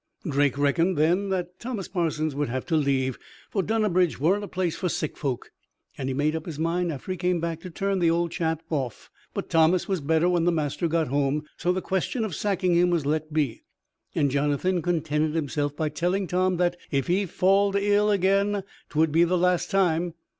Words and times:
Drake 0.27 0.57
reckoned 0.57 0.97
then 0.97 1.29
that 1.29 1.59
Thomas 1.59 1.87
Parsons 1.87 2.33
would 2.33 2.49
have 2.49 2.65
to 2.65 2.75
leave, 2.75 3.19
for 3.51 3.61
Dunnabridge 3.61 4.19
weren't 4.19 4.43
a 4.43 4.47
place 4.47 4.75
for 4.75 4.89
sick 4.89 5.15
folk; 5.15 5.51
and 5.95 6.09
he'd 6.09 6.15
made 6.15 6.35
up 6.35 6.47
his 6.47 6.57
mind 6.57 6.91
after 6.91 7.11
he 7.11 7.17
came 7.19 7.39
back 7.39 7.59
to 7.61 7.69
turn 7.69 7.99
the 7.99 8.09
old 8.09 8.31
chap 8.31 8.63
off; 8.71 9.11
but 9.35 9.47
Thomas 9.47 9.87
was 9.87 10.01
better 10.01 10.27
when 10.27 10.45
the 10.45 10.51
master 10.51 10.87
got 10.87 11.09
home, 11.09 11.43
so 11.55 11.71
the 11.71 11.83
question 11.83 12.25
of 12.25 12.33
sacking 12.33 12.73
him 12.73 12.89
was 12.89 13.05
let 13.05 13.31
be, 13.31 13.61
and 14.15 14.31
Jonathan 14.31 14.81
contented 14.81 15.35
himself 15.35 15.75
by 15.75 15.87
telling 15.89 16.25
Tom 16.25 16.57
that, 16.57 16.77
if 16.89 17.05
he 17.05 17.27
falled 17.27 17.75
ill 17.75 18.09
again, 18.09 18.63
'twould 18.89 19.11
be 19.11 19.23
the 19.23 19.37
last 19.37 19.69
time. 19.69 20.15